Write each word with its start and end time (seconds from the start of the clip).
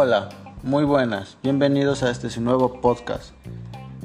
Hola, 0.00 0.28
muy 0.62 0.84
buenas, 0.84 1.38
bienvenidos 1.42 2.04
a 2.04 2.10
este 2.12 2.28
nuevo 2.38 2.80
podcast. 2.80 3.32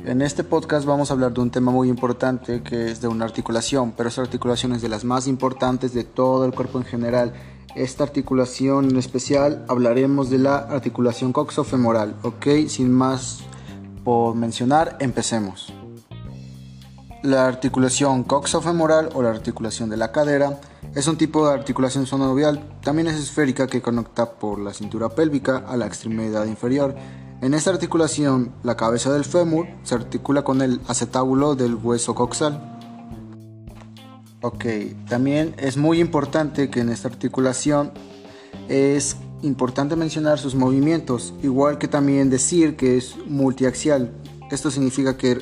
En 0.03 0.23
este 0.23 0.43
podcast 0.43 0.87
vamos 0.87 1.11
a 1.11 1.13
hablar 1.13 1.35
de 1.35 1.41
un 1.41 1.51
tema 1.51 1.71
muy 1.71 1.87
importante 1.87 2.63
que 2.63 2.89
es 2.89 2.99
de 2.99 3.07
una 3.07 3.25
articulación, 3.25 3.91
pero 3.95 4.09
esta 4.09 4.21
articulación 4.21 4.73
es 4.73 4.81
de 4.81 4.89
las 4.89 5.03
más 5.03 5.27
importantes 5.27 5.93
de 5.93 6.03
todo 6.03 6.45
el 6.45 6.51
cuerpo 6.55 6.79
en 6.79 6.85
general. 6.85 7.33
Esta 7.75 8.05
articulación 8.05 8.89
en 8.89 8.97
especial 8.97 9.63
hablaremos 9.67 10.31
de 10.31 10.39
la 10.39 10.57
articulación 10.57 11.31
coxofemoral, 11.31 12.15
ok, 12.23 12.47
sin 12.69 12.91
más 12.91 13.41
por 14.03 14.33
mencionar, 14.33 14.97
empecemos. 14.99 15.71
La 17.23 17.47
articulación 17.47 18.25
coxofemoral 18.25 19.07
o 19.13 19.23
la 19.23 19.29
articulación 19.29 19.89
de 19.89 19.95
la 19.95 20.11
cadera 20.11 20.59
es 20.93 21.07
un 21.07 21.15
tipo 21.15 21.47
de 21.47 21.53
articulación 21.53 22.05
sonovial, 22.05 22.69
también 22.83 23.07
es 23.07 23.15
esférica 23.15 23.65
que 23.65 23.81
conecta 23.81 24.31
por 24.31 24.59
la 24.59 24.73
cintura 24.73 25.07
pélvica 25.07 25.63
a 25.65 25.77
la 25.77 25.85
extremidad 25.85 26.45
inferior. 26.47 26.95
En 27.39 27.53
esta 27.53 27.69
articulación, 27.69 28.51
la 28.63 28.75
cabeza 28.75 29.09
del 29.13 29.23
fémur 29.23 29.67
se 29.83 29.95
articula 29.95 30.43
con 30.43 30.61
el 30.61 30.81
acetábulo 30.89 31.55
del 31.55 31.75
hueso 31.75 32.13
coxal. 32.13 32.77
Ok, 34.41 34.65
también 35.07 35.55
es 35.57 35.77
muy 35.77 36.01
importante 36.01 36.69
que 36.69 36.81
en 36.81 36.89
esta 36.89 37.07
articulación 37.07 37.93
es 38.67 39.15
importante 39.43 39.95
mencionar 39.95 40.39
sus 40.39 40.55
movimientos, 40.55 41.33
igual 41.41 41.77
que 41.77 41.87
también 41.87 42.29
decir 42.29 42.75
que 42.75 42.97
es 42.97 43.15
multiaxial. 43.27 44.11
Esto 44.51 44.69
significa 44.69 45.17
que 45.17 45.39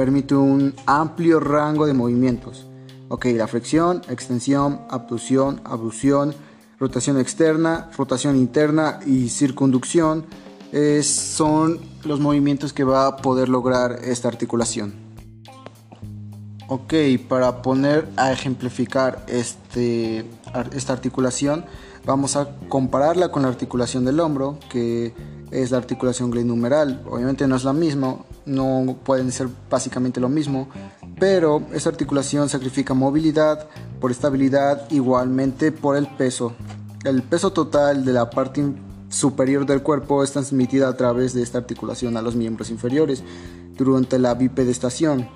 permite 0.00 0.34
un 0.34 0.74
amplio 0.86 1.40
rango 1.40 1.84
de 1.84 1.92
movimientos. 1.92 2.66
Ok, 3.08 3.26
la 3.34 3.46
flexión, 3.46 4.00
extensión, 4.08 4.80
abducción, 4.88 5.60
abducción, 5.62 6.34
rotación 6.78 7.20
externa, 7.20 7.90
rotación 7.98 8.34
interna 8.36 9.00
y 9.04 9.28
circunducción 9.28 10.24
son 11.02 11.80
los 12.04 12.18
movimientos 12.18 12.72
que 12.72 12.82
va 12.82 13.08
a 13.08 13.16
poder 13.18 13.50
lograr 13.50 13.98
esta 14.02 14.28
articulación. 14.28 14.94
Ok, 16.68 16.94
para 17.28 17.60
poner 17.60 18.08
a 18.16 18.32
ejemplificar 18.32 19.22
este, 19.28 20.24
esta 20.72 20.94
articulación, 20.94 21.66
vamos 22.06 22.36
a 22.36 22.56
compararla 22.70 23.30
con 23.30 23.42
la 23.42 23.48
articulación 23.48 24.06
del 24.06 24.18
hombro, 24.20 24.58
que 24.70 25.12
es 25.50 25.72
la 25.72 25.76
articulación 25.76 26.30
glenohumeral. 26.30 27.02
Obviamente 27.06 27.46
no 27.46 27.56
es 27.56 27.64
la 27.64 27.74
misma, 27.74 28.16
no 28.46 28.96
pueden 29.04 29.32
ser 29.32 29.48
básicamente 29.68 30.20
lo 30.20 30.28
mismo, 30.28 30.68
pero 31.18 31.62
esta 31.72 31.90
articulación 31.90 32.48
sacrifica 32.48 32.94
movilidad 32.94 33.68
por 34.00 34.10
estabilidad, 34.10 34.90
igualmente 34.90 35.72
por 35.72 35.96
el 35.96 36.06
peso. 36.06 36.54
El 37.04 37.22
peso 37.22 37.52
total 37.52 38.04
de 38.04 38.12
la 38.12 38.30
parte 38.30 38.64
superior 39.08 39.66
del 39.66 39.82
cuerpo 39.82 40.22
es 40.22 40.32
transmitida 40.32 40.88
a 40.88 40.96
través 40.96 41.34
de 41.34 41.42
esta 41.42 41.58
articulación 41.58 42.16
a 42.16 42.22
los 42.22 42.36
miembros 42.36 42.70
inferiores 42.70 43.22
durante 43.76 44.18
la 44.18 44.34
bipedestación, 44.34 45.28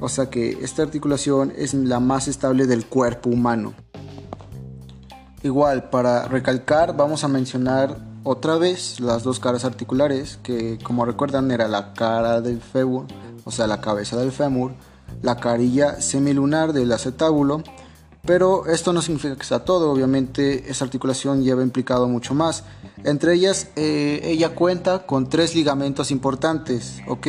o 0.00 0.08
sea 0.08 0.30
que 0.30 0.58
esta 0.62 0.82
articulación 0.82 1.52
es 1.56 1.74
la 1.74 2.00
más 2.00 2.28
estable 2.28 2.66
del 2.66 2.86
cuerpo 2.86 3.30
humano. 3.30 3.74
Igual, 5.42 5.88
para 5.88 6.28
recalcar, 6.28 6.94
vamos 6.96 7.24
a 7.24 7.28
mencionar 7.28 8.09
otra 8.22 8.58
vez 8.58 9.00
las 9.00 9.22
dos 9.22 9.40
caras 9.40 9.64
articulares, 9.64 10.38
que 10.42 10.78
como 10.82 11.04
recuerdan 11.04 11.50
era 11.50 11.68
la 11.68 11.94
cara 11.94 12.40
del 12.40 12.60
fémur, 12.60 13.06
o 13.44 13.50
sea, 13.50 13.66
la 13.66 13.80
cabeza 13.80 14.16
del 14.16 14.32
fémur, 14.32 14.72
la 15.22 15.36
carilla 15.36 16.00
semilunar 16.00 16.72
del 16.72 16.92
acetábulo, 16.92 17.62
pero 18.24 18.66
esto 18.66 18.92
no 18.92 19.00
significa 19.00 19.36
que 19.36 19.44
sea 19.44 19.64
todo, 19.64 19.90
obviamente 19.90 20.70
esa 20.70 20.84
articulación 20.84 21.42
lleva 21.42 21.62
implicado 21.62 22.06
mucho 22.06 22.34
más. 22.34 22.64
Entre 23.04 23.34
ellas, 23.34 23.68
eh, 23.76 24.20
ella 24.24 24.50
cuenta 24.50 25.06
con 25.06 25.28
tres 25.28 25.54
ligamentos 25.54 26.10
importantes, 26.10 27.00
¿ok? 27.08 27.28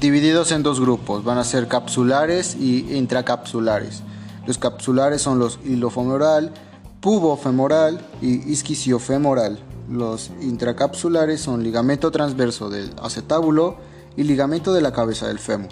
Divididos 0.00 0.52
en 0.52 0.62
dos 0.62 0.80
grupos, 0.80 1.24
van 1.24 1.38
a 1.38 1.44
ser 1.44 1.68
capsulares 1.68 2.54
y 2.54 2.94
intracapsulares. 2.96 4.02
Los 4.46 4.58
capsulares 4.58 5.22
son 5.22 5.38
los 5.38 5.58
hilofemoral, 5.64 6.52
pubofemoral 7.00 8.06
y 8.20 8.52
isquiosiofemoral. 8.52 9.58
Los 9.90 10.30
intracapsulares 10.40 11.40
son 11.40 11.62
ligamento 11.62 12.10
transverso 12.10 12.70
del 12.70 12.90
acetábulo 13.00 13.76
y 14.16 14.24
ligamento 14.24 14.72
de 14.72 14.80
la 14.80 14.92
cabeza 14.92 15.28
del 15.28 15.38
fémur. 15.38 15.70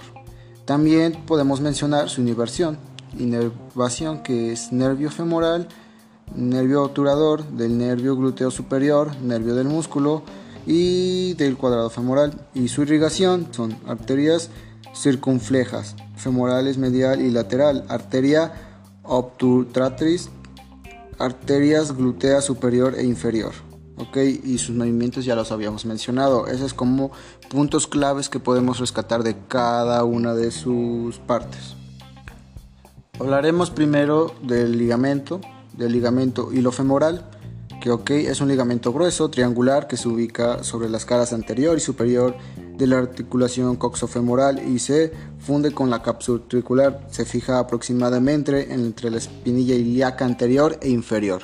También 0.65 1.13
podemos 1.27 1.61
mencionar 1.61 2.09
su 2.09 2.21
inversión, 2.21 2.79
inervación 3.19 4.23
que 4.23 4.53
es 4.53 4.73
nervio 4.73 5.11
femoral, 5.11 5.69
nervio 6.35 6.85
obturador 6.85 7.45
del 7.45 7.77
nervio 7.77 8.17
glúteo 8.17 8.51
superior, 8.51 9.17
nervio 9.21 9.55
del 9.55 9.67
músculo 9.67 10.23
y 10.67 11.35
del 11.35 11.57
cuadrado 11.57 11.91
femoral. 11.91 12.33
Y 12.55 12.69
su 12.69 12.83
irrigación 12.83 13.49
son 13.51 13.77
arterias 13.87 14.51
circunflejas, 14.95 15.97
femorales 16.17 16.79
medial 16.79 17.21
y 17.21 17.31
lateral, 17.31 17.85
arteria 17.89 18.53
obturatriz, 19.03 20.31
arterias 21.19 21.97
glútea 21.97 22.41
superior 22.41 22.95
e 22.97 23.05
inferior. 23.05 23.74
¿Ok? 23.97 24.17
Y 24.45 24.59
sus 24.59 24.75
movimientos 24.75 25.25
ya 25.25 25.35
los 25.35 25.53
habíamos 25.53 25.85
mencionado. 25.85 26.47
Esos 26.47 26.67
es 26.67 26.75
como 26.75 27.11
puntos 27.49 27.87
claves 27.87 28.29
que 28.29 28.41
podemos 28.41 28.81
rescatar 28.81 29.23
de 29.23 29.37
cada 29.49 30.05
una 30.05 30.35
de 30.35 30.51
sus 30.51 31.19
partes. 31.19 31.77
Hablaremos 33.19 33.71
primero 33.71 34.35
del 34.43 34.77
ligamento, 34.77 35.41
del 35.77 35.93
ligamento 35.93 36.53
hilofemoral, 36.53 37.25
que 37.81 37.91
ok, 37.91 38.11
es 38.11 38.41
un 38.41 38.49
ligamento 38.49 38.93
grueso, 38.93 39.29
triangular, 39.29 39.87
que 39.87 39.97
se 39.97 40.09
ubica 40.09 40.65
sobre 40.65 40.89
las 40.89 41.05
caras 41.05 41.33
anterior 41.33 41.77
y 41.77 41.81
superior 41.81 42.35
de 42.77 42.87
la 42.87 42.99
articulación 42.99 43.77
coxofemoral 43.77 44.67
y 44.69 44.79
se 44.79 45.13
funde 45.39 45.73
con 45.73 45.91
la 45.91 46.03
cápsula 46.03 46.43
tricular. 46.49 47.07
Se 47.11 47.25
fija 47.25 47.59
aproximadamente 47.59 48.73
entre 48.73 49.11
la 49.11 49.19
espinilla 49.19 49.75
ilíaca 49.75 50.25
anterior 50.25 50.79
e 50.81 50.89
inferior. 50.89 51.43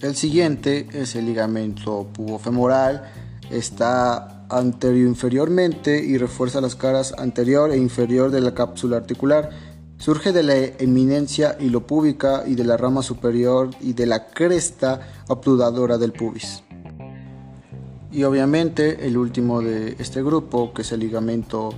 El 0.00 0.14
siguiente 0.14 0.86
es 0.92 1.16
el 1.16 1.26
ligamento 1.26 2.06
pubofemoral. 2.12 3.10
Está 3.50 4.46
anterior 4.48 5.08
inferiormente 5.08 5.98
y 6.00 6.16
refuerza 6.18 6.60
las 6.60 6.76
caras 6.76 7.14
anterior 7.18 7.72
e 7.72 7.78
inferior 7.78 8.30
de 8.30 8.40
la 8.40 8.54
cápsula 8.54 8.98
articular. 8.98 9.50
Surge 9.96 10.30
de 10.30 10.44
la 10.44 10.54
eminencia 10.54 11.56
hilopúbica 11.58 12.44
y 12.46 12.54
de 12.54 12.64
la 12.64 12.76
rama 12.76 13.02
superior 13.02 13.70
y 13.80 13.92
de 13.92 14.06
la 14.06 14.28
cresta 14.28 15.00
obtudadora 15.26 15.98
del 15.98 16.12
pubis. 16.12 16.62
Y 18.12 18.22
obviamente 18.22 19.04
el 19.04 19.16
último 19.16 19.62
de 19.62 19.96
este 19.98 20.22
grupo, 20.22 20.72
que 20.72 20.82
es 20.82 20.92
el 20.92 21.00
ligamento 21.00 21.70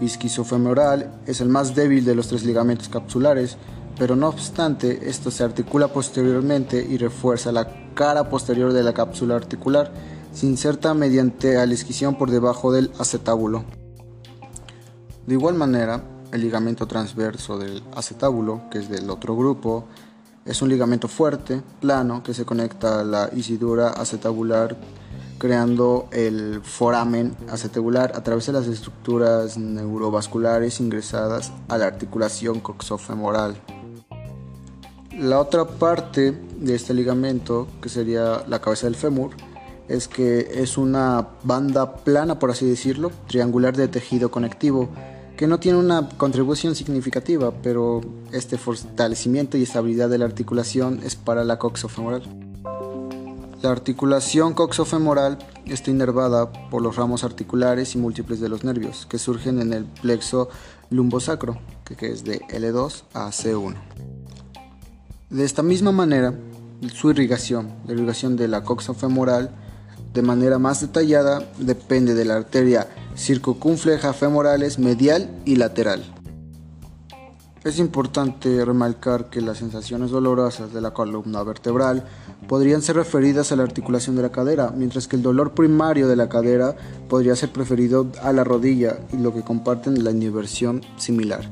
isquisofemoral, 0.00 1.20
es 1.26 1.40
el 1.40 1.48
más 1.48 1.74
débil 1.74 2.04
de 2.04 2.14
los 2.14 2.28
tres 2.28 2.44
ligamentos 2.44 2.88
capsulares 2.88 3.56
pero 3.98 4.16
no 4.16 4.28
obstante 4.28 5.08
esto 5.08 5.30
se 5.30 5.44
articula 5.44 5.88
posteriormente 5.88 6.84
y 6.88 6.98
refuerza 6.98 7.52
la 7.52 7.92
cara 7.94 8.28
posterior 8.28 8.72
de 8.72 8.82
la 8.82 8.92
cápsula 8.92 9.36
articular, 9.36 9.92
se 10.32 10.46
inserta 10.46 10.92
mediante 10.94 11.56
alisquisión 11.56 12.16
por 12.16 12.30
debajo 12.30 12.72
del 12.72 12.90
acetábulo. 12.98 13.64
De 15.26 15.34
igual 15.34 15.54
manera, 15.54 16.02
el 16.32 16.42
ligamento 16.42 16.86
transverso 16.86 17.58
del 17.58 17.82
acetábulo, 17.94 18.62
que 18.70 18.78
es 18.78 18.88
del 18.90 19.08
otro 19.10 19.36
grupo, 19.36 19.86
es 20.44 20.62
un 20.62 20.68
ligamento 20.68 21.08
fuerte, 21.08 21.62
plano, 21.80 22.22
que 22.22 22.34
se 22.34 22.44
conecta 22.44 23.00
a 23.00 23.04
la 23.04 23.30
isidura 23.34 23.88
acetabular 23.88 24.76
creando 25.38 26.08
el 26.12 26.62
foramen 26.62 27.36
acetabular 27.50 28.12
a 28.14 28.22
través 28.22 28.46
de 28.46 28.52
las 28.52 28.66
estructuras 28.66 29.58
neurovasculares 29.58 30.80
ingresadas 30.80 31.52
a 31.68 31.78
la 31.78 31.86
articulación 31.86 32.60
coxofemoral. 32.60 33.56
La 35.18 35.40
otra 35.40 35.66
parte 35.66 36.32
de 36.58 36.74
este 36.74 36.92
ligamento, 36.92 37.68
que 37.80 37.88
sería 37.88 38.44
la 38.46 38.60
cabeza 38.60 38.86
del 38.86 38.96
fémur, 38.96 39.30
es 39.88 40.08
que 40.08 40.60
es 40.62 40.76
una 40.76 41.28
banda 41.42 41.96
plana, 41.96 42.38
por 42.38 42.50
así 42.50 42.66
decirlo, 42.66 43.10
triangular 43.26 43.74
de 43.74 43.88
tejido 43.88 44.30
conectivo, 44.30 44.90
que 45.38 45.46
no 45.46 45.58
tiene 45.58 45.78
una 45.78 46.10
contribución 46.18 46.74
significativa, 46.74 47.50
pero 47.62 48.02
este 48.30 48.58
fortalecimiento 48.58 49.56
y 49.56 49.62
estabilidad 49.62 50.10
de 50.10 50.18
la 50.18 50.26
articulación 50.26 51.00
es 51.02 51.16
para 51.16 51.44
la 51.44 51.58
coxofemoral. 51.58 52.22
La 53.62 53.70
articulación 53.70 54.52
coxofemoral 54.52 55.38
está 55.64 55.90
inervada 55.90 56.52
por 56.68 56.82
los 56.82 56.94
ramos 56.96 57.24
articulares 57.24 57.94
y 57.94 57.98
múltiples 57.98 58.38
de 58.38 58.50
los 58.50 58.64
nervios 58.64 59.06
que 59.06 59.18
surgen 59.18 59.62
en 59.62 59.72
el 59.72 59.86
plexo 59.86 60.50
lumbosacro, 60.90 61.58
que 61.96 62.12
es 62.12 62.22
de 62.22 62.40
L2 62.48 63.04
a 63.14 63.28
C1. 63.28 63.76
De 65.30 65.44
esta 65.44 65.64
misma 65.64 65.90
manera, 65.90 66.34
su 66.94 67.10
irrigación, 67.10 67.70
la 67.86 67.94
irrigación 67.94 68.36
de 68.36 68.46
la 68.46 68.62
coxa 68.62 68.94
femoral, 68.94 69.50
de 70.14 70.22
manera 70.22 70.60
más 70.60 70.80
detallada, 70.80 71.42
depende 71.58 72.14
de 72.14 72.24
la 72.24 72.36
arteria 72.36 72.86
circunfleja 73.16 74.12
femorales 74.12 74.78
medial 74.78 75.28
y 75.44 75.56
lateral. 75.56 76.04
Es 77.64 77.80
importante 77.80 78.64
remarcar 78.64 79.28
que 79.28 79.40
las 79.40 79.58
sensaciones 79.58 80.12
dolorosas 80.12 80.72
de 80.72 80.80
la 80.80 80.92
columna 80.92 81.42
vertebral 81.42 82.04
podrían 82.46 82.80
ser 82.80 82.94
referidas 82.94 83.50
a 83.50 83.56
la 83.56 83.64
articulación 83.64 84.14
de 84.14 84.22
la 84.22 84.30
cadera, 84.30 84.72
mientras 84.76 85.08
que 85.08 85.16
el 85.16 85.22
dolor 85.22 85.54
primario 85.54 86.06
de 86.06 86.14
la 86.14 86.28
cadera 86.28 86.76
podría 87.08 87.34
ser 87.34 87.50
preferido 87.50 88.12
a 88.22 88.32
la 88.32 88.44
rodilla 88.44 89.00
y 89.12 89.16
lo 89.16 89.34
que 89.34 89.42
comparten 89.42 90.04
la 90.04 90.12
inversión 90.12 90.82
similar. 90.96 91.50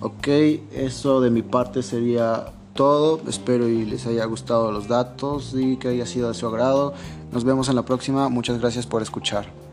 Ok, 0.00 0.28
eso 0.72 1.20
de 1.20 1.30
mi 1.30 1.42
parte 1.42 1.82
sería 1.82 2.54
todo. 2.74 3.20
Espero 3.28 3.68
y 3.68 3.84
les 3.84 4.06
haya 4.06 4.24
gustado 4.24 4.72
los 4.72 4.88
datos 4.88 5.54
y 5.56 5.76
que 5.76 5.88
haya 5.88 6.06
sido 6.06 6.28
de 6.28 6.34
su 6.34 6.46
agrado. 6.46 6.94
Nos 7.32 7.44
vemos 7.44 7.68
en 7.68 7.76
la 7.76 7.82
próxima. 7.82 8.28
Muchas 8.28 8.58
gracias 8.60 8.86
por 8.86 9.02
escuchar. 9.02 9.69